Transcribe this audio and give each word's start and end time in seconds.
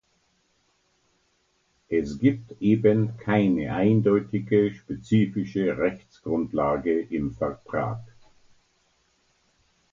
Es 1.89 2.17
gibt 2.17 2.59
eben 2.59 3.15
keine 3.17 3.71
eindeutige 3.75 4.73
spezifische 4.73 5.77
Rechtsgrundlage 5.77 7.01
im 7.01 7.35
Vertrag. 7.35 8.01